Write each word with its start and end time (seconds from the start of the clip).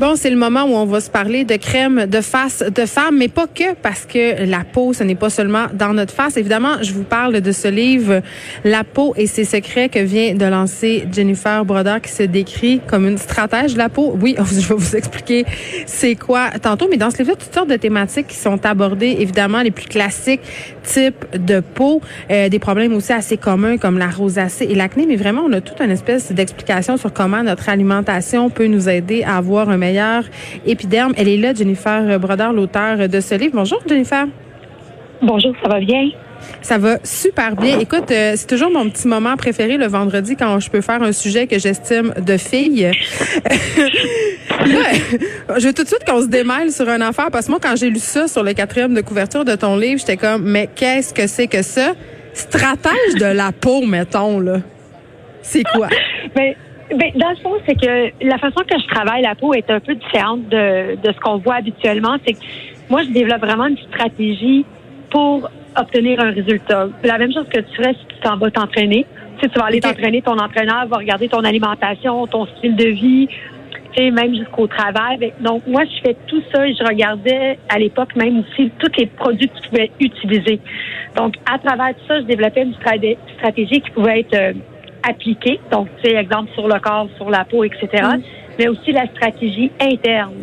Bon, 0.00 0.16
c'est 0.16 0.30
le 0.30 0.36
moment 0.36 0.64
où 0.64 0.74
on 0.76 0.86
va 0.86 1.02
se 1.02 1.10
parler 1.10 1.44
de 1.44 1.56
crème 1.56 2.06
de 2.06 2.22
face 2.22 2.64
de 2.74 2.86
femme, 2.86 3.18
mais 3.18 3.28
pas 3.28 3.46
que 3.46 3.74
parce 3.74 4.06
que 4.06 4.46
la 4.46 4.64
peau, 4.64 4.94
ce 4.94 5.04
n'est 5.04 5.14
pas 5.14 5.28
seulement 5.28 5.66
dans 5.74 5.92
notre 5.92 6.14
face. 6.14 6.38
Évidemment, 6.38 6.82
je 6.82 6.94
vous 6.94 7.02
parle 7.02 7.42
de 7.42 7.52
ce 7.52 7.68
livre, 7.68 8.22
La 8.64 8.82
peau 8.82 9.12
et 9.18 9.26
ses 9.26 9.44
secrets 9.44 9.90
que 9.90 9.98
vient 9.98 10.34
de 10.34 10.46
lancer 10.46 11.06
Jennifer 11.12 11.66
Brodeur 11.66 12.00
qui 12.00 12.12
se 12.12 12.22
décrit 12.22 12.80
comme 12.86 13.06
une 13.06 13.18
stratège 13.18 13.74
de 13.74 13.78
la 13.78 13.90
peau. 13.90 14.16
Oui, 14.18 14.36
je 14.38 14.68
vais 14.68 14.74
vous 14.74 14.96
expliquer 14.96 15.44
c'est 15.84 16.14
quoi 16.14 16.48
tantôt, 16.62 16.88
mais 16.90 16.96
dans 16.96 17.10
ce 17.10 17.18
livre, 17.18 17.36
toutes 17.36 17.52
sortes 17.52 17.68
de 17.68 17.76
thématiques 17.76 18.28
qui 18.28 18.36
sont 18.36 18.64
abordées, 18.64 19.18
évidemment, 19.18 19.60
les 19.60 19.70
plus 19.70 19.86
classiques 19.86 20.40
types 20.82 21.26
de 21.36 21.60
peau, 21.60 22.00
euh, 22.30 22.48
des 22.48 22.58
problèmes 22.58 22.94
aussi 22.94 23.12
assez 23.12 23.36
communs 23.36 23.76
comme 23.76 23.98
la 23.98 24.08
rosacée 24.08 24.64
et 24.64 24.74
l'acné, 24.74 25.04
mais 25.04 25.16
vraiment, 25.16 25.42
on 25.46 25.52
a 25.52 25.60
toute 25.60 25.82
une 25.82 25.90
espèce 25.90 26.32
d'explication 26.32 26.96
sur 26.96 27.12
comment 27.12 27.42
notre 27.42 27.68
alimentation 27.68 28.48
peut 28.48 28.66
nous 28.66 28.88
aider 28.88 29.24
à 29.24 29.36
avoir 29.36 29.68
un 29.68 29.76
meilleur 29.76 29.89
épiderme. 30.66 31.12
Elle 31.16 31.28
est 31.28 31.36
là, 31.36 31.54
Jennifer 31.54 32.18
Brodeur, 32.18 32.52
l'auteur 32.52 33.08
de 33.08 33.20
ce 33.20 33.34
livre. 33.34 33.52
Bonjour, 33.54 33.80
Jennifer. 33.86 34.26
Bonjour, 35.22 35.54
ça 35.62 35.68
va 35.68 35.80
bien? 35.80 36.10
Ça 36.62 36.78
va 36.78 36.98
super 37.04 37.56
bien. 37.56 37.78
Écoute, 37.78 38.10
euh, 38.10 38.34
c'est 38.36 38.46
toujours 38.46 38.70
mon 38.70 38.88
petit 38.88 39.08
moment 39.08 39.36
préféré 39.36 39.76
le 39.76 39.86
vendredi 39.86 40.36
quand 40.36 40.60
je 40.60 40.70
peux 40.70 40.80
faire 40.80 41.02
un 41.02 41.12
sujet 41.12 41.46
que 41.46 41.58
j'estime 41.58 42.14
de 42.18 42.36
fille. 42.36 42.90
je 44.66 45.66
veux 45.66 45.72
tout 45.72 45.82
de 45.82 45.88
suite 45.88 46.04
qu'on 46.06 46.22
se 46.22 46.28
démêle 46.28 46.70
sur 46.72 46.88
un 46.88 47.00
affaire 47.00 47.30
parce 47.30 47.46
que 47.46 47.50
moi, 47.50 47.60
quand 47.62 47.76
j'ai 47.76 47.90
lu 47.90 47.98
ça 47.98 48.28
sur 48.28 48.42
le 48.42 48.52
quatrième 48.52 48.94
de 48.94 49.00
couverture 49.00 49.44
de 49.44 49.54
ton 49.54 49.76
livre, 49.76 49.98
j'étais 50.00 50.16
comme, 50.16 50.42
mais 50.44 50.68
qu'est-ce 50.74 51.12
que 51.14 51.26
c'est 51.26 51.46
que 51.46 51.62
ça? 51.62 51.92
Stratège 52.32 53.14
de 53.18 53.26
la 53.26 53.52
peau, 53.52 53.84
mettons, 53.84 54.40
là. 54.40 54.60
C'est 55.42 55.64
quoi? 55.64 55.88
Ben, 56.34 56.54
ben, 56.96 57.10
dans 57.14 57.30
le 57.30 57.36
fond, 57.36 57.52
c'est 57.66 57.74
que 57.74 58.10
la 58.24 58.38
façon 58.38 58.60
que 58.66 58.78
je 58.78 58.86
travaille 58.88 59.22
la 59.22 59.34
peau 59.34 59.54
est 59.54 59.70
un 59.70 59.80
peu 59.80 59.94
différente 59.94 60.48
de, 60.48 60.96
de 60.96 61.12
ce 61.12 61.20
qu'on 61.20 61.38
voit 61.38 61.56
habituellement. 61.56 62.16
C'est 62.26 62.34
que 62.34 62.40
moi, 62.88 63.02
je 63.02 63.10
développe 63.10 63.40
vraiment 63.40 63.66
une 63.66 63.78
stratégie 63.78 64.64
pour 65.10 65.48
obtenir 65.76 66.20
un 66.20 66.30
résultat. 66.30 66.88
La 67.04 67.18
même 67.18 67.32
chose 67.32 67.46
que 67.48 67.60
tu 67.60 67.76
ferais 67.76 67.94
si 67.94 68.06
tu 68.08 68.20
t'en 68.22 68.36
vas 68.36 68.50
t'entraîner. 68.50 69.06
Si 69.40 69.48
tu 69.48 69.58
vas 69.58 69.66
aller 69.66 69.80
t'entraîner, 69.80 70.20
ton 70.20 70.38
entraîneur 70.38 70.86
va 70.86 70.98
regarder 70.98 71.28
ton 71.28 71.44
alimentation, 71.44 72.26
ton 72.26 72.46
style 72.46 72.76
de 72.76 72.86
vie, 72.86 73.28
tu 73.92 74.02
sais, 74.02 74.10
même 74.10 74.34
jusqu'au 74.34 74.66
travail. 74.66 75.32
Donc, 75.40 75.66
moi, 75.66 75.84
je 75.84 76.00
fais 76.02 76.16
tout 76.26 76.42
ça 76.52 76.66
et 76.66 76.74
je 76.74 76.84
regardais 76.84 77.58
à 77.68 77.78
l'époque 77.78 78.14
même 78.16 78.40
aussi 78.40 78.70
tous 78.78 78.90
les 78.98 79.06
produits 79.06 79.48
que 79.48 79.58
tu 79.62 79.68
pouvais 79.70 79.90
utiliser. 79.98 80.60
Donc, 81.16 81.36
à 81.50 81.58
travers 81.58 81.94
tout 81.94 82.06
ça, 82.06 82.20
je 82.20 82.26
développais 82.26 82.62
une 82.62 82.74
stratégie 82.74 83.80
qui 83.80 83.90
pouvait 83.90 84.20
être 84.20 84.34
euh, 84.34 84.52
appliquée. 85.08 85.60
Donc, 85.70 85.88
tu 86.02 86.10
sais, 86.10 86.16
exemple 86.16 86.50
sur 86.54 86.68
le 86.68 86.78
corps, 86.80 87.08
sur 87.16 87.30
la 87.30 87.44
peau, 87.44 87.64
etc. 87.64 87.88
Mm. 87.92 88.22
Mais 88.58 88.68
aussi 88.68 88.92
la 88.92 89.06
stratégie 89.06 89.70
interne. 89.80 90.34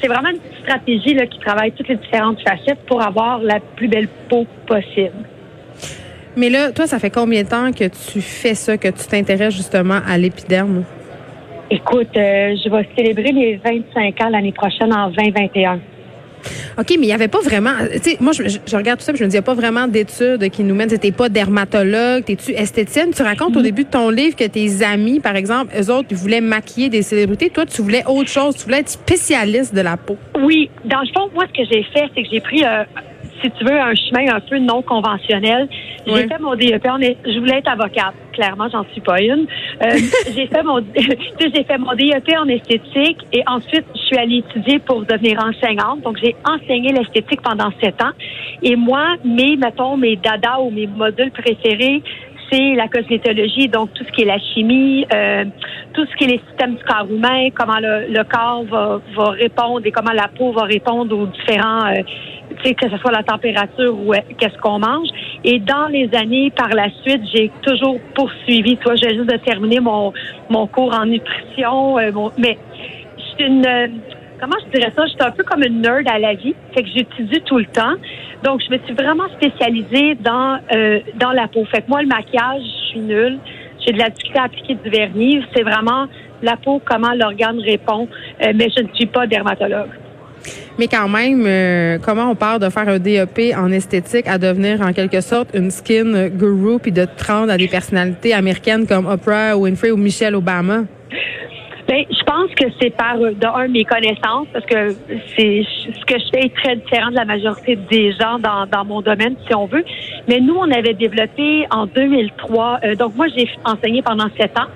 C'est 0.00 0.06
vraiment 0.06 0.28
une 0.28 0.60
stratégie 0.62 1.14
là, 1.14 1.26
qui 1.26 1.38
travaille 1.40 1.72
toutes 1.72 1.88
les 1.88 1.96
différentes 1.96 2.40
facettes 2.42 2.78
pour 2.86 3.02
avoir 3.02 3.38
la 3.40 3.58
plus 3.60 3.88
belle 3.88 4.08
peau 4.28 4.46
possible. 4.66 5.24
Mais 6.36 6.48
là, 6.48 6.70
toi, 6.70 6.86
ça 6.86 6.98
fait 6.98 7.10
combien 7.10 7.42
de 7.42 7.48
temps 7.48 7.72
que 7.72 7.84
tu 7.84 8.20
fais 8.20 8.54
ça, 8.54 8.76
que 8.76 8.88
tu 8.88 9.06
t'intéresses 9.08 9.54
justement 9.54 9.98
à 10.06 10.16
l'épiderme? 10.16 10.84
Écoute, 11.70 12.16
euh, 12.16 12.54
je 12.64 12.68
vais 12.68 12.88
célébrer 12.96 13.32
les 13.32 13.56
25 13.56 14.20
ans 14.22 14.28
l'année 14.28 14.52
prochaine 14.52 14.92
en 14.92 15.10
2021. 15.10 15.80
OK, 16.80 16.86
mais 16.90 17.04
il 17.04 17.08
n'y 17.08 17.12
avait 17.12 17.28
pas 17.28 17.40
vraiment. 17.40 17.72
Tu 17.92 17.98
sais, 17.98 18.16
moi, 18.20 18.32
je, 18.32 18.76
regarde 18.76 18.98
tout 18.98 19.04
ça, 19.04 19.12
je 19.14 19.22
me 19.22 19.28
dis, 19.28 19.34
il 19.34 19.38
n'y 19.38 19.38
a 19.38 19.42
pas 19.42 19.54
vraiment 19.54 19.86
d'études 19.86 20.48
qui 20.50 20.64
nous 20.64 20.74
mènent. 20.74 20.88
Tu 20.88 21.12
pas 21.12 21.28
dermatologue, 21.28 22.24
t'es-tu 22.24 22.52
esthéticienne? 22.52 23.10
Tu 23.12 23.22
racontes 23.22 23.56
au 23.56 23.60
mm-hmm. 23.60 23.62
début 23.62 23.84
de 23.84 23.90
ton 23.90 24.08
livre 24.08 24.34
que 24.34 24.44
tes 24.44 24.82
amis, 24.82 25.20
par 25.20 25.36
exemple, 25.36 25.74
eux 25.78 25.90
autres, 25.90 26.08
ils 26.10 26.16
voulaient 26.16 26.40
maquiller 26.40 26.88
des 26.88 27.02
célébrités. 27.02 27.50
Toi, 27.50 27.66
tu 27.66 27.82
voulais 27.82 28.02
autre 28.06 28.30
chose. 28.30 28.56
Tu 28.56 28.64
voulais 28.64 28.80
être 28.80 28.88
spécialiste 28.88 29.74
de 29.74 29.82
la 29.82 29.96
peau. 29.96 30.16
Oui. 30.42 30.70
Dans 30.84 31.00
le 31.00 31.08
fond, 31.14 31.28
moi, 31.34 31.44
ce 31.48 31.62
que 31.62 31.68
j'ai 31.70 31.82
fait, 31.92 32.08
c'est 32.14 32.22
que 32.22 32.28
j'ai 32.32 32.40
pris 32.40 32.64
euh, 32.64 32.84
si 33.42 33.50
tu 33.50 33.64
veux, 33.64 33.78
un 33.78 33.94
chemin 33.94 34.34
un 34.34 34.40
peu 34.40 34.58
non 34.58 34.82
conventionnel. 34.82 35.68
J'ai 36.06 36.28
fait 36.28 36.38
mon 36.40 36.54
DEP. 36.54 36.82
je 36.82 37.38
voulais 37.38 37.58
être 37.58 37.70
avocate. 37.70 38.14
Clairement, 38.32 38.68
j'en 38.70 38.84
suis 38.92 39.00
pas 39.00 39.20
une. 39.20 39.46
Euh, 39.82 39.98
j'ai 40.34 40.46
fait 40.46 40.62
mon, 40.62 40.80
j'ai 40.94 41.64
fait 41.64 41.78
mon 41.78 41.94
DEP 41.94 42.36
en 42.38 42.48
esthétique 42.48 43.18
et 43.32 43.42
ensuite, 43.46 43.84
je 43.94 44.00
suis 44.00 44.16
allée 44.16 44.38
étudier 44.38 44.78
pour 44.78 45.04
devenir 45.04 45.38
enseignante. 45.44 46.02
Donc, 46.02 46.18
j'ai 46.22 46.34
enseigné 46.44 46.92
l'esthétique 46.92 47.42
pendant 47.42 47.70
sept 47.82 48.00
ans. 48.02 48.12
Et 48.62 48.76
moi, 48.76 49.16
mes, 49.24 49.56
mettons, 49.56 49.96
mes 49.96 50.16
dada 50.16 50.60
ou 50.60 50.70
mes 50.70 50.86
modules 50.86 51.30
préférés, 51.30 52.02
c'est 52.50 52.74
la 52.74 52.88
cosmétologie, 52.88 53.68
donc 53.68 53.92
tout 53.94 54.04
ce 54.04 54.12
qui 54.12 54.22
est 54.22 54.26
la 54.26 54.38
chimie, 54.38 55.06
euh, 55.14 55.44
tout 55.92 56.04
ce 56.04 56.16
qui 56.16 56.24
est 56.24 56.28
les 56.28 56.40
systèmes 56.48 56.74
du 56.74 56.84
corps 56.84 57.06
humain, 57.10 57.48
comment 57.54 57.78
le, 57.80 58.22
corps 58.24 58.64
va, 58.64 59.00
va, 59.16 59.30
répondre 59.30 59.82
et 59.84 59.92
comment 59.92 60.12
la 60.12 60.28
peau 60.28 60.52
va 60.52 60.62
répondre 60.62 61.16
aux 61.16 61.26
différents, 61.26 61.86
euh, 61.86 62.02
que 62.64 62.90
ce 62.90 62.96
soit 62.98 63.12
la 63.12 63.22
température 63.22 63.96
ou 63.98 64.12
euh, 64.12 64.18
qu'est-ce 64.38 64.58
qu'on 64.58 64.78
mange. 64.78 65.08
Et 65.44 65.58
dans 65.58 65.86
les 65.86 66.10
années 66.14 66.50
par 66.50 66.68
la 66.68 66.88
suite, 67.02 67.22
j'ai 67.34 67.50
toujours 67.62 67.98
poursuivi. 68.14 68.76
Toi, 68.78 68.94
j'ai 68.96 69.14
juste 69.14 69.30
de 69.30 69.36
terminer 69.38 69.80
mon, 69.80 70.12
mon 70.48 70.66
cours 70.66 70.94
en 70.94 71.06
nutrition, 71.06 71.96
mais 72.36 72.58
je 73.16 73.22
suis 73.22 73.46
une 73.46 73.64
comment 74.40 74.56
je 74.64 74.78
dirais 74.78 74.92
ça, 74.96 75.04
je 75.06 75.10
suis 75.10 75.22
un 75.22 75.30
peu 75.30 75.44
comme 75.44 75.62
une 75.62 75.80
nerd 75.82 76.08
à 76.08 76.18
la 76.18 76.34
vie, 76.34 76.54
fait 76.74 76.82
que 76.82 76.88
j'étudie 76.94 77.40
tout 77.42 77.58
le 77.58 77.66
temps. 77.66 77.94
Donc, 78.42 78.60
je 78.66 78.74
me 78.74 78.78
suis 78.84 78.94
vraiment 78.94 79.28
spécialisée 79.36 80.14
dans 80.14 80.58
euh, 80.74 81.00
dans 81.16 81.32
la 81.32 81.46
peau. 81.48 81.64
Fait 81.66 81.82
que 81.82 81.88
moi, 81.88 82.00
le 82.02 82.08
maquillage, 82.08 82.62
je 82.62 82.88
suis 82.90 83.00
nulle. 83.00 83.38
J'ai 83.84 83.92
de 83.92 83.98
la 83.98 84.10
difficulté 84.10 84.38
à 84.38 84.44
appliquer 84.44 84.74
du 84.74 84.90
vernis. 84.90 85.44
C'est 85.54 85.62
vraiment 85.62 86.06
la 86.42 86.56
peau, 86.56 86.80
comment 86.84 87.12
l'organe 87.12 87.60
répond. 87.60 88.08
Euh, 88.42 88.52
mais 88.54 88.68
je 88.76 88.82
ne 88.82 88.88
suis 88.94 89.06
pas 89.06 89.26
dermatologue. 89.26 89.90
Mais 90.78 90.88
quand 90.88 91.08
même, 91.08 91.44
euh, 91.46 91.98
comment 92.02 92.30
on 92.30 92.34
part 92.34 92.58
de 92.58 92.70
faire 92.70 92.88
un 92.88 92.98
DEP 92.98 93.54
en 93.54 93.70
esthétique 93.70 94.26
à 94.26 94.38
devenir 94.38 94.80
en 94.80 94.94
quelque 94.94 95.20
sorte 95.20 95.50
une 95.52 95.70
skin 95.70 96.28
guru 96.28 96.78
puis 96.78 96.92
de 96.92 97.04
te 97.04 97.30
rendre 97.30 97.52
à 97.52 97.58
des 97.58 97.68
personnalités 97.68 98.32
américaines 98.32 98.86
comme 98.86 99.06
Oprah 99.06 99.58
Winfrey 99.58 99.90
ou 99.90 99.98
Michelle 99.98 100.34
Obama? 100.34 100.84
Ben, 101.90 102.04
je 102.08 102.22
pense 102.22 102.54
que 102.54 102.66
c'est 102.80 102.90
par 102.90 103.16
d'un 103.18 103.66
mes 103.66 103.84
connaissances 103.84 104.46
parce 104.52 104.64
que 104.64 104.94
c'est 105.36 105.64
ce 105.64 106.04
que 106.06 106.20
je 106.20 106.30
fais 106.32 106.46
est 106.46 106.54
très 106.54 106.76
différent 106.76 107.10
de 107.10 107.16
la 107.16 107.24
majorité 107.24 107.74
des 107.74 108.12
gens 108.12 108.38
dans, 108.38 108.64
dans 108.70 108.84
mon 108.84 109.00
domaine, 109.00 109.34
si 109.48 109.52
on 109.56 109.66
veut. 109.66 109.84
Mais 110.28 110.38
nous, 110.38 110.54
on 110.54 110.70
avait 110.70 110.94
développé 110.94 111.66
en 111.72 111.86
2003. 111.86 112.78
Euh, 112.84 112.94
donc 112.94 113.16
moi, 113.16 113.26
j'ai 113.36 113.50
enseigné 113.64 114.02
pendant 114.02 114.28
sept 114.38 114.56
ans. 114.56 114.68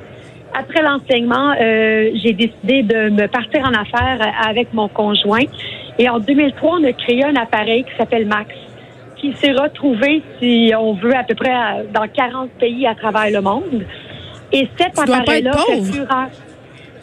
Après 0.58 0.82
l'enseignement, 0.82 1.52
euh, 1.52 2.10
j'ai 2.16 2.32
décidé 2.32 2.82
de 2.82 3.10
me 3.10 3.28
partir 3.28 3.60
en 3.60 3.74
affaires 3.74 4.34
avec 4.44 4.74
mon 4.74 4.88
conjoint. 4.88 5.44
Et 6.00 6.08
en 6.08 6.18
2003, 6.18 6.78
on 6.80 6.82
a 6.82 6.92
créé 6.94 7.24
un 7.24 7.36
appareil 7.36 7.84
qui 7.84 7.96
s'appelle 7.96 8.26
Max, 8.26 8.50
qui 9.18 9.32
s'est 9.34 9.52
retrouvé, 9.52 10.20
si 10.40 10.72
on 10.76 10.94
veut, 10.94 11.14
à 11.14 11.22
peu 11.22 11.36
près 11.36 11.52
dans 11.94 12.08
40 12.08 12.50
pays 12.58 12.88
à 12.88 12.96
travers 12.96 13.30
le 13.30 13.40
monde. 13.40 13.84
Et 14.50 14.68
cet 14.76 14.98
appareil-là. 14.98 15.52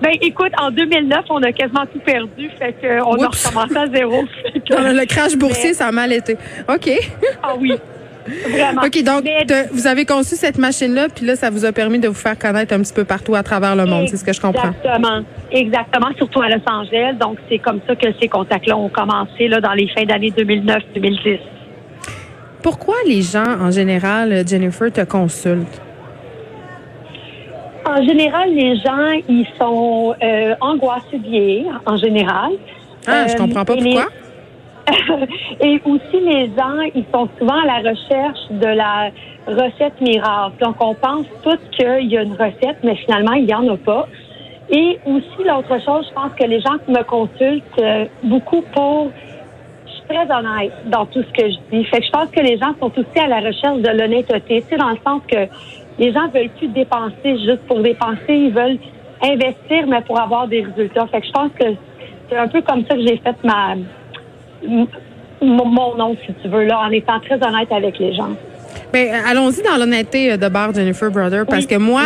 ben, 0.02 0.12
écoute, 0.20 0.52
en 0.60 0.70
2009, 0.70 1.24
on 1.30 1.42
a 1.42 1.52
quasiment 1.52 1.86
tout 1.86 2.00
perdu, 2.00 2.50
fait 2.58 2.74
qu'on 2.80 3.22
a 3.22 3.28
recommencé 3.28 3.76
à 3.76 3.86
zéro. 3.86 4.24
le 4.54 5.06
crash 5.06 5.36
boursier, 5.36 5.74
ça 5.74 5.86
a 5.88 5.92
mal 5.92 6.12
été. 6.12 6.36
OK. 6.68 6.90
ah 7.42 7.54
oui. 7.58 7.72
Vraiment. 8.26 8.82
OK, 8.84 9.02
donc 9.04 9.24
vous 9.72 9.86
avez 9.86 10.04
conçu 10.04 10.34
cette 10.34 10.58
machine-là, 10.58 11.08
puis 11.14 11.24
là, 11.24 11.36
ça 11.36 11.50
vous 11.50 11.64
a 11.64 11.72
permis 11.72 11.98
de 11.98 12.08
vous 12.08 12.14
faire 12.14 12.38
connaître 12.38 12.74
un 12.74 12.80
petit 12.80 12.92
peu 12.92 13.04
partout 13.04 13.34
à 13.34 13.42
travers 13.42 13.76
le 13.76 13.86
monde, 13.86 14.08
c'est 14.08 14.16
ce 14.16 14.24
que 14.24 14.32
je 14.32 14.40
comprends. 14.40 14.70
Exactement. 14.70 15.22
Exactement, 15.52 16.08
surtout 16.16 16.42
à 16.42 16.48
Los 16.48 16.62
Angeles. 16.68 17.14
Donc, 17.20 17.38
c'est 17.48 17.58
comme 17.58 17.80
ça 17.86 17.94
que 17.94 18.08
ces 18.20 18.28
contacts-là 18.28 18.76
ont 18.76 18.88
commencé 18.88 19.48
là, 19.48 19.60
dans 19.60 19.74
les 19.74 19.88
fins 19.88 20.04
d'année 20.04 20.30
2009-2010. 20.30 21.38
Pourquoi 22.62 22.96
les 23.06 23.22
gens, 23.22 23.60
en 23.60 23.70
général, 23.70 24.42
Jennifer, 24.46 24.90
te 24.92 25.04
consultent? 25.04 25.80
En 27.86 28.02
général, 28.02 28.52
les 28.52 28.76
gens, 28.76 29.12
ils 29.28 29.46
sont 29.58 30.14
euh, 30.20 30.54
angoissés 30.60 31.18
de 31.18 31.28
vieillir, 31.28 31.80
en 31.86 31.96
général. 31.96 32.52
Ah, 33.06 33.26
je 33.26 33.32
je 33.32 33.36
comprends 33.36 33.64
pas 33.64 33.74
euh, 33.74 33.82
pourquoi. 33.82 34.06
et 35.60 35.80
aussi, 35.84 36.20
les 36.20 36.46
gens, 36.46 36.80
ils 36.94 37.04
sont 37.12 37.28
souvent 37.38 37.60
à 37.60 37.66
la 37.66 37.90
recherche 37.90 38.40
de 38.50 38.66
la 38.66 39.10
recette 39.46 40.00
miracle. 40.00 40.56
Donc, 40.60 40.76
on 40.80 40.94
pense 40.94 41.26
tous 41.44 41.58
qu'il 41.76 42.08
y 42.08 42.18
a 42.18 42.22
une 42.22 42.32
recette, 42.32 42.78
mais 42.82 42.96
finalement, 42.96 43.32
il 43.32 43.46
n'y 43.46 43.54
en 43.54 43.68
a 43.68 43.76
pas. 43.76 44.08
Et 44.68 44.98
aussi, 45.06 45.44
l'autre 45.44 45.80
chose, 45.84 46.06
je 46.08 46.14
pense 46.14 46.32
que 46.38 46.44
les 46.44 46.60
gens 46.60 46.78
qui 46.84 46.90
me 46.90 47.02
consultent 47.04 47.78
euh, 47.78 48.06
beaucoup 48.24 48.62
pour... 48.74 49.12
Très 50.08 50.30
honnête 50.30 50.72
dans 50.86 51.06
tout 51.06 51.22
ce 51.22 51.42
que 51.42 51.50
je 51.50 51.56
dis. 51.72 51.84
Fait 51.86 51.98
que 51.98 52.06
je 52.06 52.10
pense 52.10 52.30
que 52.30 52.40
les 52.40 52.58
gens 52.58 52.74
sont 52.80 52.92
aussi 52.96 53.18
à 53.18 53.26
la 53.26 53.40
recherche 53.40 53.78
de 53.78 53.90
l'honnêteté. 53.90 54.64
C'est 54.68 54.76
dans 54.76 54.90
le 54.90 54.98
sens 55.04 55.22
que 55.30 55.48
les 55.98 56.12
gens 56.12 56.28
veulent 56.28 56.50
plus 56.50 56.68
dépenser 56.68 57.38
juste 57.38 57.62
pour 57.66 57.80
dépenser, 57.80 58.20
ils 58.28 58.52
veulent 58.52 58.78
investir, 59.22 59.86
mais 59.88 60.02
pour 60.02 60.20
avoir 60.20 60.46
des 60.46 60.62
résultats. 60.62 61.06
Fait 61.06 61.20
que 61.20 61.26
je 61.26 61.32
pense 61.32 61.50
que 61.58 61.66
c'est 62.28 62.36
un 62.36 62.48
peu 62.48 62.60
comme 62.62 62.84
ça 62.86 62.94
que 62.94 63.02
j'ai 63.02 63.16
fait 63.16 63.36
ma 63.44 63.74
mon 65.42 65.96
nom, 65.96 66.16
si 66.26 66.32
tu 66.42 66.48
veux, 66.48 66.64
là, 66.64 66.80
en 66.80 66.90
étant 66.90 67.20
très 67.20 67.34
honnête 67.34 67.70
avec 67.70 67.98
les 67.98 68.14
gens. 68.14 68.30
Ben, 68.92 69.08
allons-y 69.26 69.62
dans 69.62 69.76
l'honnêteté 69.76 70.36
de 70.36 70.48
bar 70.48 70.72
Jennifer 70.72 71.10
Brother, 71.10 71.44
parce 71.46 71.66
que 71.66 71.76
moi, 71.76 72.02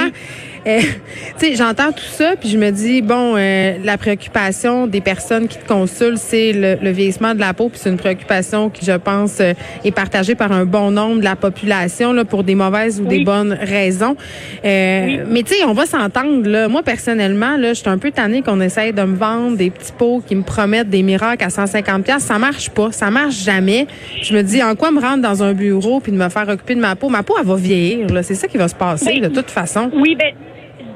euh, 0.66 0.80
tu 1.38 1.46
sais, 1.46 1.54
j'entends 1.54 1.92
tout 1.92 2.04
ça, 2.04 2.34
puis 2.38 2.48
je 2.48 2.58
me 2.58 2.70
dis, 2.70 3.02
bon, 3.02 3.34
euh, 3.36 3.76
la 3.82 3.96
préoccupation 3.98 4.86
des 4.86 5.00
personnes 5.00 5.48
qui 5.48 5.58
te 5.58 5.66
consultent, 5.66 6.18
c'est 6.18 6.52
le, 6.52 6.90
vieillissement 6.90 7.34
de 7.34 7.40
la 7.40 7.54
peau, 7.54 7.68
puis 7.68 7.80
c'est 7.82 7.90
une 7.90 7.96
préoccupation 7.96 8.68
qui, 8.70 8.84
je 8.84 8.92
pense, 8.92 9.40
euh, 9.40 9.54
est 9.84 9.90
partagée 9.90 10.34
par 10.34 10.52
un 10.52 10.64
bon 10.64 10.90
nombre 10.90 11.20
de 11.20 11.24
la 11.24 11.36
population, 11.36 12.12
là, 12.12 12.24
pour 12.24 12.44
des 12.44 12.54
mauvaises 12.54 13.00
ou 13.00 13.04
des 13.04 13.24
bonnes 13.24 13.52
raisons. 13.52 14.16
Mais 14.62 15.42
tu 15.46 15.54
sais, 15.54 15.64
on 15.64 15.72
va 15.72 15.86
s'entendre, 15.86 16.48
là. 16.48 16.68
Moi, 16.68 16.82
personnellement, 16.82 17.56
là, 17.56 17.72
je 17.72 17.80
suis 17.80 17.88
un 17.88 17.98
peu 17.98 18.10
tannée 18.10 18.42
qu'on 18.42 18.60
essaye 18.60 18.92
de 18.92 19.02
me 19.02 19.16
vendre 19.16 19.56
des 19.56 19.70
petits 19.70 19.92
pots 19.92 20.22
qui 20.26 20.34
me 20.34 20.42
promettent 20.42 20.90
des 20.90 21.02
miracles 21.02 21.44
à 21.44 21.50
150 21.50 22.04
pièces. 22.04 22.24
Ça 22.24 22.38
marche 22.38 22.70
pas, 22.70 22.92
ça 22.92 23.10
marche 23.10 23.42
jamais. 23.42 23.86
Je 24.22 24.34
me 24.34 24.42
dis, 24.42 24.62
en 24.62 24.74
quoi 24.74 24.90
me 24.90 25.00
rendre 25.00 25.22
dans 25.22 25.42
un 25.42 25.52
bureau 25.52 26.00
puis 26.00 26.12
de 26.12 26.16
me 26.16 26.28
faire 26.28 26.48
occuper 26.48 26.74
de 26.74 26.80
ma 26.80 26.96
peau? 26.96 27.08
Ma 27.08 27.22
peau, 27.22 27.34
elle 27.38 27.46
va 27.46 27.56
vieillir, 27.56 28.08
là. 28.08 28.22
C'est 28.22 28.34
ça 28.34 28.48
qui 28.48 28.58
va 28.58 28.68
se 28.68 28.74
passer, 28.74 29.20
de 29.20 29.28
toute 29.28 29.50
façon. 29.50 29.90
Oui, 29.94 30.16
ben 30.16 30.32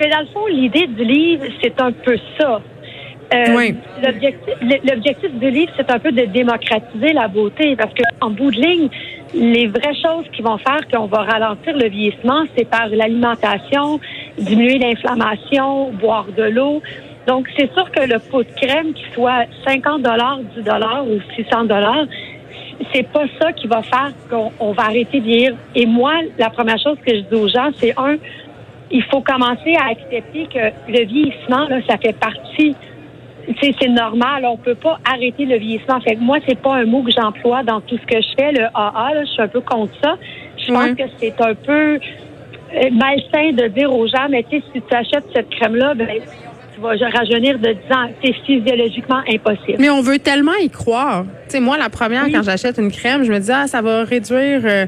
mais 0.04 0.10
dans 0.10 0.20
le 0.20 0.26
fond, 0.26 0.46
l'idée 0.46 0.86
du 0.86 1.04
livre, 1.04 1.44
c'est 1.62 1.80
un 1.80 1.92
peu 1.92 2.16
ça. 2.38 2.60
Euh, 3.32 3.72
L'objectif 4.84 5.32
du 5.32 5.50
livre, 5.50 5.72
c'est 5.76 5.90
un 5.90 5.98
peu 5.98 6.12
de 6.12 6.26
démocratiser 6.26 7.14
la 7.14 7.26
beauté 7.26 7.74
parce 7.74 7.90
qu'en 7.94 8.30
bout 8.30 8.50
de 8.50 8.60
ligne, 8.60 8.88
les 9.34 9.66
vraies 9.66 9.94
choses 9.94 10.26
qui 10.32 10.42
vont 10.42 10.58
faire 10.58 10.86
qu'on 10.92 11.06
va 11.06 11.22
ralentir 11.22 11.74
le 11.74 11.88
vieillissement, 11.88 12.44
c'est 12.56 12.68
par 12.68 12.88
l'alimentation, 12.88 13.98
diminuer 14.38 14.78
l'inflammation, 14.78 15.90
boire 15.92 16.26
de 16.36 16.44
l'eau. 16.44 16.82
Donc, 17.26 17.48
c'est 17.56 17.72
sûr 17.72 17.90
que 17.90 18.06
le 18.06 18.18
pot 18.18 18.42
de 18.42 18.52
crème, 18.60 18.92
qui 18.92 19.04
soit 19.14 19.46
50 19.66 20.02
dollars, 20.02 20.40
10 20.56 20.62
dollars 20.62 21.06
ou 21.06 21.18
600 21.34 21.64
dollars, 21.64 22.04
c'est 22.92 23.08
pas 23.08 23.24
ça 23.40 23.52
qui 23.52 23.66
va 23.66 23.82
faire 23.82 24.12
qu'on 24.28 24.72
va 24.72 24.82
arrêter 24.82 25.20
de 25.20 25.24
vieillir. 25.24 25.54
Et 25.74 25.86
moi, 25.86 26.12
la 26.38 26.50
première 26.50 26.78
chose 26.78 26.98
que 27.04 27.14
je 27.14 27.20
dis 27.20 27.34
aux 27.34 27.48
gens, 27.48 27.70
c'est 27.78 27.98
un, 27.98 28.16
il 28.90 29.02
faut 29.04 29.20
commencer 29.20 29.74
à 29.76 29.90
accepter 29.90 30.46
que 30.46 30.92
le 30.92 31.04
vieillissement, 31.04 31.68
là, 31.68 31.80
ça 31.88 31.96
fait 31.98 32.16
partie. 32.18 32.76
C'est 33.60 33.88
normal, 33.88 34.46
on 34.46 34.56
peut 34.56 34.74
pas 34.74 34.98
arrêter 35.04 35.44
le 35.44 35.58
vieillissement. 35.58 36.00
Fait 36.00 36.16
que 36.16 36.20
moi, 36.20 36.38
c'est 36.48 36.58
pas 36.58 36.76
un 36.76 36.86
mot 36.86 37.02
que 37.02 37.12
j'emploie 37.12 37.62
dans 37.62 37.80
tout 37.80 37.98
ce 37.98 38.06
que 38.06 38.20
je 38.20 38.28
fais, 38.38 38.52
le 38.52 38.64
AA, 38.74 39.20
je 39.20 39.26
suis 39.26 39.42
un 39.42 39.48
peu 39.48 39.60
contre 39.60 39.92
ça. 40.02 40.16
Je 40.56 40.72
pense 40.72 40.94
que 40.96 41.02
c'est 41.18 41.38
un 41.42 41.54
peu 41.54 41.98
euh, 42.74 42.90
malsain 42.92 43.52
de 43.52 43.68
dire 43.68 43.92
aux 43.92 44.06
gens, 44.06 44.28
mais 44.30 44.44
tu 44.44 44.58
sais, 44.58 44.64
si 44.72 44.80
tu 44.80 44.94
achètes 44.94 45.26
cette 45.34 45.50
crème-là, 45.50 45.94
ben, 45.94 46.08
tu 46.74 46.80
vas 46.80 46.88
rajeunir 46.88 47.58
de 47.58 47.72
10 47.72 47.94
ans. 47.94 48.08
C'est 48.22 48.34
physiologiquement 48.44 49.20
impossible. 49.28 49.76
Mais 49.78 49.90
on 49.90 50.00
veut 50.00 50.18
tellement 50.18 50.54
y 50.60 50.68
croire. 50.70 51.24
Tu 51.46 51.52
sais, 51.52 51.60
moi, 51.60 51.78
la 51.78 51.88
première, 51.88 52.26
quand 52.30 52.42
j'achète 52.42 52.78
une 52.78 52.90
crème, 52.90 53.24
je 53.24 53.32
me 53.32 53.38
dis, 53.38 53.52
ah, 53.52 53.66
ça 53.66 53.82
va 53.82 54.04
réduire 54.04 54.62
euh, 54.64 54.86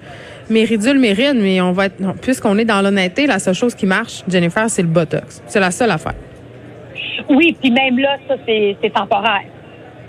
mes 0.50 0.65
ridules, 0.65 0.99
mes 0.99 1.12
rides, 1.12 1.38
mais 1.41 1.61
on 1.61 1.73
va 1.73 1.87
être, 1.87 1.97
puisqu'on 2.21 2.59
est 2.59 2.65
dans 2.65 2.83
l'honnêteté, 2.83 3.27
la 3.27 3.38
seule 3.38 3.55
chose 3.55 3.75
qui 3.75 3.87
marche, 3.87 4.23
Jennifer, 4.29 4.69
c'est 4.69 4.83
le 4.83 4.88
Botox. 4.88 5.43
C'est 5.47 5.61
la 5.61 5.71
seule 5.71 5.91
affaire. 5.91 6.15
Oui, 7.29 7.56
puis 7.61 7.71
même 7.71 7.99
là, 7.99 8.17
ça, 8.29 8.35
c'est 8.47 8.93
temporaire. 8.93 9.44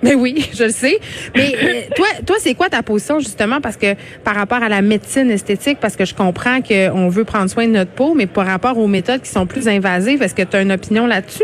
Mais 0.03 0.13
oui, 0.13 0.47
je 0.53 0.65
le 0.65 0.69
sais. 0.69 0.99
Mais 1.35 1.53
euh, 1.55 1.81
toi, 1.95 2.07
toi, 2.25 2.35
c'est 2.39 2.53
quoi 2.53 2.69
ta 2.69 2.83
position 2.83 3.19
justement? 3.19 3.61
Parce 3.61 3.77
que 3.77 3.95
par 4.23 4.35
rapport 4.35 4.61
à 4.61 4.69
la 4.69 4.81
médecine 4.81 5.31
esthétique, 5.31 5.79
parce 5.79 5.95
que 5.95 6.05
je 6.05 6.13
comprends 6.13 6.61
qu'on 6.61 7.09
veut 7.09 7.23
prendre 7.23 7.49
soin 7.49 7.67
de 7.67 7.73
notre 7.73 7.91
peau, 7.91 8.13
mais 8.13 8.27
par 8.27 8.45
rapport 8.45 8.77
aux 8.77 8.87
méthodes 8.87 9.21
qui 9.21 9.29
sont 9.29 9.47
plus 9.47 9.67
invasives, 9.67 10.21
est-ce 10.21 10.35
que 10.35 10.43
tu 10.43 10.55
as 10.55 10.61
une 10.61 10.71
opinion 10.71 11.07
là-dessus? 11.07 11.43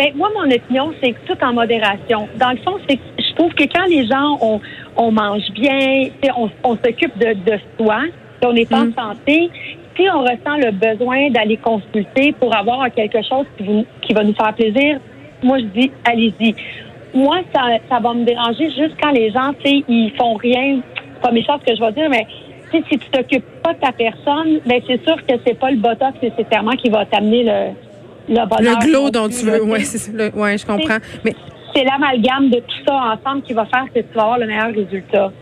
Ben 0.00 0.14
moi, 0.14 0.30
mon 0.34 0.50
opinion, 0.50 0.94
c'est 0.98 1.12
que 1.12 1.18
tout 1.26 1.44
en 1.44 1.52
modération. 1.52 2.26
Dans 2.38 2.52
le 2.52 2.56
fond, 2.56 2.78
c'est 2.88 2.98
je 3.18 3.34
trouve 3.34 3.52
que 3.52 3.64
quand 3.64 3.84
les 3.84 4.06
gens 4.06 4.38
on, 4.40 4.58
on 4.96 5.12
mange 5.12 5.50
bien, 5.52 6.08
on, 6.38 6.48
on 6.64 6.74
s'occupe 6.76 7.18
de, 7.18 7.34
de 7.34 7.58
soi, 7.78 8.04
on 8.42 8.56
est 8.56 8.72
en 8.72 8.86
mm. 8.86 8.94
santé, 8.94 9.50
si 9.94 10.08
on 10.08 10.20
ressent 10.20 10.56
le 10.56 10.70
besoin 10.70 11.28
d'aller 11.28 11.58
consulter 11.58 12.32
pour 12.32 12.56
avoir 12.56 12.90
quelque 12.90 13.18
chose 13.22 13.44
qui, 13.58 13.64
vous, 13.64 13.84
qui 14.00 14.14
va 14.14 14.24
nous 14.24 14.32
faire 14.32 14.54
plaisir, 14.54 15.00
moi 15.42 15.58
je 15.58 15.64
dis 15.64 15.90
allez-y. 16.06 16.54
Moi, 17.12 17.40
ça, 17.54 17.60
ça 17.90 17.98
va 17.98 18.14
me 18.14 18.24
déranger 18.24 18.70
juste 18.70 18.94
quand 19.02 19.10
les 19.10 19.30
gens, 19.30 19.52
tu 19.62 19.68
sais, 19.68 19.84
ils 19.86 20.12
font 20.16 20.32
rien. 20.36 20.80
C'est 20.96 21.20
pas 21.20 21.30
méchant 21.30 21.58
ce 21.60 21.70
que 21.70 21.76
je 21.76 21.84
vais 21.84 21.92
dire, 21.92 22.08
mais 22.08 22.26
si 22.70 22.82
tu 22.84 22.98
t'occupes 23.10 23.44
pas 23.62 23.74
de 23.74 23.80
ta 23.80 23.92
personne, 23.92 24.60
ben 24.64 24.80
c'est 24.86 25.04
sûr 25.04 25.16
que 25.26 25.34
c'est 25.46 25.58
pas 25.58 25.70
le 25.70 25.76
botox 25.76 26.22
nécessairement 26.22 26.70
qui 26.70 26.88
va 26.88 27.04
t'amener 27.04 27.42
le 27.42 27.89
le 28.28 28.86
glow 28.86 29.10
dont 29.10 29.28
tu 29.28 29.44
veux. 29.44 29.62
Oui, 29.62 29.84
ouais, 30.34 30.58
je 30.58 30.66
comprends. 30.66 30.98
Mais 31.24 31.34
c'est 31.74 31.84
l'amalgame 31.84 32.50
de 32.50 32.58
tout 32.58 32.84
ça 32.86 32.94
ensemble 32.94 33.42
qui 33.42 33.52
va 33.52 33.64
faire 33.66 33.86
que 33.94 34.00
tu 34.00 34.14
vas 34.14 34.22
avoir 34.22 34.38
le 34.38 34.46
meilleur 34.46 34.72
résultat. 34.72 35.32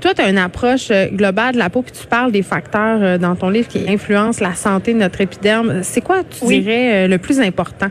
Toi, 0.00 0.14
tu 0.14 0.20
as 0.20 0.28
une 0.28 0.38
approche 0.38 0.90
euh, 0.90 1.06
globale 1.06 1.54
de 1.54 1.58
la 1.58 1.70
peau, 1.70 1.82
puis 1.82 1.92
tu 1.92 2.06
parles 2.06 2.30
des 2.30 2.42
facteurs 2.42 3.02
euh, 3.02 3.18
dans 3.18 3.34
ton 3.34 3.48
livre 3.48 3.68
qui 3.68 3.88
influencent 3.88 4.44
la 4.44 4.54
santé 4.54 4.92
de 4.92 4.98
notre 4.98 5.20
épiderme. 5.20 5.82
C'est 5.82 6.02
quoi, 6.02 6.22
tu 6.24 6.44
dirais, 6.46 7.04
euh, 7.04 7.08
le 7.08 7.18
plus 7.18 7.40
important? 7.40 7.88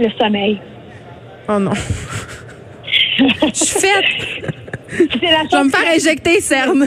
Le 0.00 0.08
sommeil. 0.18 0.58
Oh 1.48 1.58
non. 1.58 1.72
Je 3.18 3.52
suis 3.52 3.80
faite. 3.80 4.04
Je 4.90 5.18
vais 5.18 5.64
me 5.64 5.70
faire 5.70 5.94
injecter 5.94 6.40
CERN. 6.40 6.86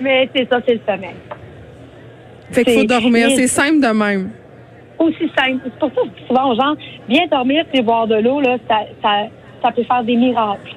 Mais 0.00 0.30
c'est 0.34 0.48
ça, 0.48 0.60
c'est 0.66 0.74
le 0.74 0.80
sommeil. 0.86 1.14
Fait 2.50 2.64
qu'il 2.64 2.74
faut 2.74 2.84
dormir. 2.84 3.28
C'est 3.34 3.46
simple 3.46 3.80
de 3.80 3.92
même. 3.92 4.30
Aussi 4.98 5.30
simple. 5.36 5.60
C'est 5.64 5.78
pour 5.78 5.90
ça 5.90 6.00
que 6.02 6.26
souvent 6.26 6.52
aux 6.52 6.56
gens, 6.56 6.74
bien 7.08 7.26
dormir 7.30 7.64
et 7.72 7.82
boire 7.82 8.06
de 8.06 8.16
l'eau, 8.16 8.40
là, 8.40 8.56
ça, 8.68 8.80
ça, 9.02 9.28
ça 9.62 9.70
peut 9.70 9.84
faire 9.84 10.02
des 10.02 10.16
miracles. 10.16 10.74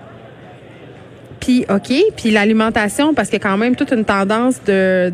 Puis 1.40 1.66
OK, 1.70 1.92
puis 2.16 2.30
l'alimentation 2.30 3.16
parce 3.16 3.30
qu'il 3.30 3.40
y 3.40 3.42
a 3.42 3.50
quand 3.50 3.58
même 3.58 3.76
toute 3.76 3.92
une 3.92 4.06
tendance 4.06 4.64
de, 4.64 4.72
euh, 4.72 5.10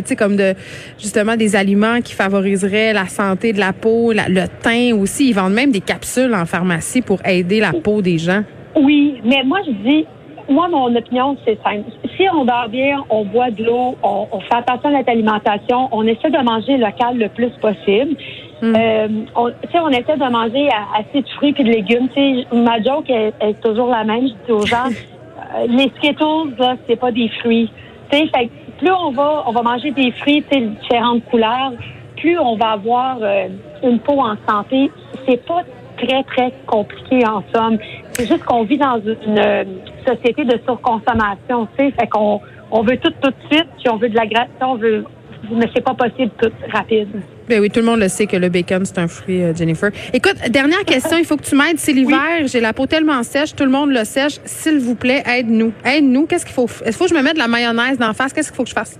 tu 0.00 0.06
sais 0.06 0.16
comme 0.16 0.36
de 0.36 0.54
justement 0.96 1.36
des 1.36 1.56
aliments 1.56 2.00
qui 2.00 2.14
favoriseraient 2.14 2.92
la 2.92 3.08
santé 3.08 3.52
de 3.52 3.58
la 3.58 3.72
peau, 3.72 4.12
le 4.12 4.46
teint 4.62 4.96
aussi, 4.96 5.30
ils 5.30 5.32
vendent 5.34 5.54
même 5.54 5.72
des 5.72 5.80
capsules 5.80 6.32
en 6.34 6.46
pharmacie 6.46 7.02
pour 7.02 7.18
aider 7.26 7.58
la 7.58 7.72
peau 7.72 8.00
des 8.00 8.18
gens. 8.18 8.44
Oui, 8.76 9.20
mais 9.24 9.42
moi 9.44 9.58
je 9.66 9.72
dis 9.72 10.06
moi, 10.48 10.68
mon 10.68 10.94
opinion, 10.94 11.36
c'est 11.46 11.58
simple. 11.62 11.90
Si 12.16 12.24
on 12.32 12.44
dort 12.44 12.68
bien, 12.68 13.04
on 13.10 13.24
boit 13.24 13.50
de 13.50 13.64
l'eau, 13.64 13.96
on, 14.02 14.40
fait 14.40 14.54
attention 14.54 14.88
à 14.90 14.92
notre 14.92 15.10
alimentation, 15.10 15.88
on 15.92 16.06
essaie 16.06 16.30
de 16.30 16.42
manger 16.42 16.76
local 16.76 17.18
le 17.18 17.28
plus 17.28 17.50
possible. 17.60 18.16
Hmm. 18.60 18.74
Euh, 18.76 19.08
on, 19.34 19.50
on 19.74 19.88
essaie 19.90 20.16
de 20.16 20.30
manger 20.30 20.68
assez 20.94 21.22
de 21.22 21.28
fruits 21.30 21.54
et 21.58 21.64
de 21.64 21.68
légumes. 21.68 22.08
ma 22.52 22.82
joke 22.82 23.10
est, 23.10 23.60
toujours 23.62 23.88
la 23.88 24.04
même. 24.04 24.28
Je 24.28 24.46
dis 24.46 24.52
aux 24.52 24.66
gens, 24.66 24.86
euh, 24.88 25.66
les 25.68 25.90
Skittles, 25.96 26.54
là, 26.58 26.76
c'est 26.86 26.96
pas 26.96 27.10
des 27.10 27.28
fruits. 27.40 27.70
Fait, 28.10 28.30
plus 28.78 28.92
on 28.92 29.10
va, 29.10 29.44
on 29.46 29.52
va 29.52 29.62
manger 29.62 29.90
des 29.90 30.10
fruits, 30.12 30.44
de 30.52 30.66
différentes 30.80 31.24
couleurs, 31.26 31.72
plus 32.16 32.38
on 32.38 32.56
va 32.56 32.72
avoir 32.72 33.18
euh, 33.22 33.48
une 33.82 33.98
peau 34.00 34.20
en 34.20 34.36
santé. 34.48 34.90
C'est 35.26 35.44
pas 35.44 35.62
très, 36.06 36.22
très 36.24 36.52
compliqué 36.66 37.26
en 37.26 37.42
somme. 37.54 37.78
C'est 38.12 38.26
juste 38.26 38.44
qu'on 38.44 38.64
vit 38.64 38.78
dans 38.78 39.00
une 39.00 39.38
euh, 39.38 39.64
société 40.06 40.44
de 40.44 40.58
surconsommation, 40.64 41.68
tu 41.76 41.84
sais. 41.84 41.90
Fait 41.98 42.06
qu'on 42.08 42.40
on 42.70 42.82
veut 42.82 42.96
tout 42.98 43.12
tout 43.20 43.30
de 43.30 43.54
suite, 43.54 43.68
puis 43.78 43.88
on 43.90 43.96
veut 43.96 44.08
de 44.08 44.16
la 44.16 44.46
on 44.62 44.76
veut 44.76 45.04
mais 45.50 45.68
c'est 45.74 45.82
pas 45.82 45.94
possible 45.94 46.30
tout 46.40 46.50
rapide. 46.72 47.08
Ben 47.48 47.60
oui, 47.60 47.68
tout 47.68 47.80
le 47.80 47.86
monde 47.86 48.00
le 48.00 48.08
sait 48.08 48.26
que 48.26 48.36
le 48.36 48.48
bacon, 48.48 48.84
c'est 48.84 48.98
un 48.98 49.08
fruit, 49.08 49.42
euh, 49.42 49.54
Jennifer. 49.54 49.90
Écoute, 50.12 50.36
dernière 50.50 50.84
question, 50.84 51.18
il 51.18 51.24
faut 51.24 51.36
que 51.36 51.42
tu 51.42 51.56
m'aides. 51.56 51.78
C'est 51.78 51.92
l'hiver, 51.92 52.46
j'ai 52.46 52.60
la 52.60 52.72
peau 52.72 52.86
tellement 52.86 53.22
sèche, 53.22 53.54
tout 53.54 53.64
le 53.64 53.70
monde 53.70 53.90
le 53.90 54.04
sèche. 54.04 54.38
S'il 54.44 54.78
vous 54.78 54.94
plaît, 54.94 55.22
aide-nous. 55.26 55.72
Aide-nous. 55.84 56.26
Qu'est-ce 56.26 56.46
qu'il 56.46 56.54
faut? 56.54 56.68
Est-ce 56.84 56.96
faut 56.96 57.04
que 57.04 57.10
je 57.10 57.16
me 57.16 57.22
mette 57.22 57.34
de 57.34 57.40
la 57.40 57.48
mayonnaise 57.48 57.98
d'en 57.98 58.12
face? 58.12 58.32
Qu'est-ce 58.32 58.48
qu'il 58.48 58.56
faut 58.56 58.62
que 58.62 58.70
je 58.70 58.74
fasse? 58.74 58.98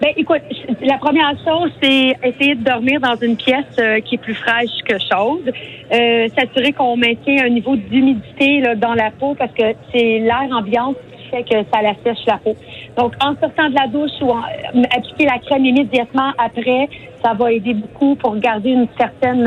Ben, 0.00 0.12
écoute, 0.16 0.42
la 0.82 0.98
première 0.98 1.32
chose, 1.44 1.70
c'est 1.82 2.16
essayer 2.22 2.54
de 2.54 2.64
dormir 2.64 3.00
dans 3.00 3.16
une 3.16 3.36
pièce 3.36 3.64
euh, 3.78 4.00
qui 4.00 4.14
est 4.14 4.18
plus 4.18 4.34
fraîche 4.34 4.70
que 4.86 4.96
chaude. 4.98 5.52
Euh, 5.92 6.28
s'assurer 6.28 6.72
qu'on 6.72 6.96
maintient 6.96 7.44
un 7.44 7.48
niveau 7.48 7.76
d'humidité 7.76 8.62
dans 8.76 8.94
la 8.94 9.10
peau 9.10 9.34
parce 9.34 9.52
que 9.52 9.74
c'est 9.92 10.18
l'air 10.20 10.48
ambiant 10.52 10.94
qui 10.94 11.28
fait 11.30 11.42
que 11.42 11.56
ça 11.72 11.82
la 11.82 11.94
sèche 12.04 12.24
la 12.26 12.38
peau. 12.38 12.56
Donc, 12.96 13.14
en 13.22 13.34
sortant 13.40 13.68
de 13.68 13.74
la 13.74 13.86
douche 13.88 14.10
ou 14.20 14.30
en, 14.30 14.38
euh, 14.38 14.82
appliquer 14.96 15.26
la 15.26 15.38
crème 15.38 15.64
immédiatement 15.64 16.32
après, 16.38 16.88
ça 17.22 17.34
va 17.34 17.52
aider 17.52 17.74
beaucoup 17.74 18.16
pour 18.16 18.36
garder 18.36 18.70
une 18.70 18.88
certaine 18.98 19.44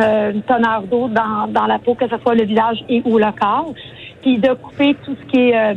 teneur 0.47 0.83
d'eau 0.83 1.07
dans, 1.07 1.47
dans 1.47 1.65
la 1.65 1.79
peau, 1.79 1.95
que 1.95 2.07
ce 2.07 2.17
soit 2.19 2.35
le 2.35 2.45
visage 2.45 2.83
et 2.89 3.01
ou 3.05 3.17
le 3.17 3.31
corps. 3.39 3.73
Puis 4.21 4.37
de 4.37 4.53
couper 4.53 4.95
tout 5.03 5.15
ce 5.19 5.31
qui 5.31 5.49
est 5.49 5.75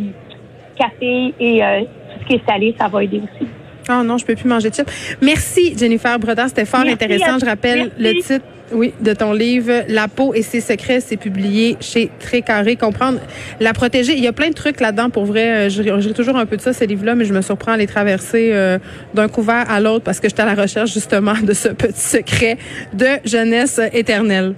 café 0.77 1.35
et 1.41 1.61
tout 1.61 2.21
ce 2.21 2.27
qui 2.27 2.35
est 2.35 2.47
salé, 2.47 2.75
ça 2.79 2.89
va 2.89 3.03
aider 3.03 3.23
aussi. 3.23 3.49
Oh 3.89 4.03
non, 4.03 4.19
je 4.19 4.25
peux 4.25 4.35
plus 4.35 4.49
manger 4.49 4.71
de 4.71 4.75
chips. 4.75 4.91
Merci 5.21 5.77
Jennifer 5.79 6.19
Brodin, 6.19 6.49
c'était 6.49 6.65
fort 6.65 6.81
intéressant. 6.81 7.39
Je 7.39 7.47
rappelle 7.47 7.91
le 7.99 8.13
titre 8.23 8.45
oui, 8.73 8.93
de 9.01 9.13
ton 9.13 9.33
livre 9.33 9.85
La 9.89 10.09
peau 10.09 10.35
et 10.35 10.43
ses 10.43 10.61
secrets, 10.61 11.01
c'est 11.01 11.17
publié 11.17 11.77
chez 11.81 12.11
Très 12.19 12.43
Carré. 12.43 12.77
Comprendre 12.77 13.21
la 13.61 13.73
protéger. 13.73 14.15
Il 14.15 14.25
y 14.25 14.27
a 14.27 14.33
plein 14.33 14.49
de 14.49 14.55
trucs 14.55 14.81
là-dedans 14.81 15.11
pour 15.11 15.25
vrai. 15.25 15.69
Euh, 15.69 16.01
j'ai 16.01 16.13
toujours 16.13 16.37
un 16.37 16.47
peu 16.47 16.57
de 16.57 16.63
ça, 16.63 16.73
ces 16.73 16.87
livres-là, 16.87 17.15
mais 17.15 17.25
je 17.25 17.33
me 17.33 17.43
surprends 17.43 17.73
à 17.73 17.77
les 17.77 17.87
traverser 17.87 18.51
euh, 18.53 18.79
d'un 19.15 19.29
couvert 19.29 19.71
à 19.71 19.81
l'autre 19.81 20.05
parce 20.05 20.21
que 20.21 20.29
j'étais 20.29 20.43
à 20.43 20.47
la 20.47 20.61
recherche 20.61 20.93
justement 20.93 21.35
de 21.43 21.53
ce 21.53 21.69
petit 21.69 22.01
secret 22.01 22.59
de 22.93 23.07
jeunesse 23.25 23.81
éternelle. 23.93 24.55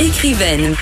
Écrivaine, 0.00 0.74